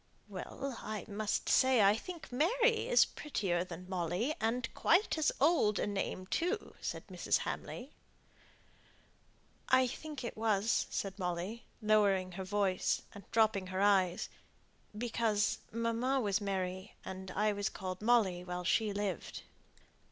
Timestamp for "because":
14.97-15.59